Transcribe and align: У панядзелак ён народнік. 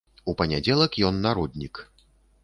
У 0.31 0.33
панядзелак 0.39 0.97
ён 1.09 1.19
народнік. 1.25 1.83